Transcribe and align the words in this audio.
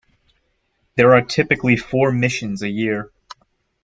There 0.95 1.13
are 1.13 1.21
typically 1.21 1.77
four 1.77 2.11
missions 2.11 2.63
a 2.63 2.69
year. 2.69 3.11